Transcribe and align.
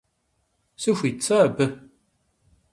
Сыхуит 0.81 1.17
сэ 1.25 1.35
абы? 1.45 1.65